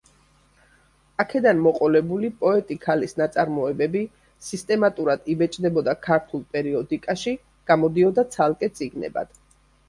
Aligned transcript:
აქედან 1.23 1.59
მოყოლებული 1.65 2.31
პოეტი 2.39 2.77
ქალის 2.85 3.13
ნაწარმოებები 3.19 4.01
სისტემატურად 4.47 5.29
იბეჭდებოდა 5.35 5.95
ქართულ 6.09 6.43
პერიოდიკაში, 6.57 7.37
გამოდიოდა 7.75 8.27
ცალკე 8.39 8.73
წიგნებად. 8.81 9.33